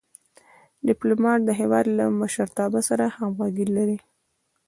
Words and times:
ډيپلومات 0.87 1.39
د 1.45 1.49
هېواد 1.59 1.85
له 1.97 2.05
مشرتابه 2.21 2.81
سره 2.89 3.05
همږغي 3.17 3.65
لري. 3.77 3.97